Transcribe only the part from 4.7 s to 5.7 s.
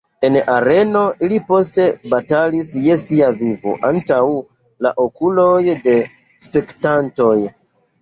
la okuloj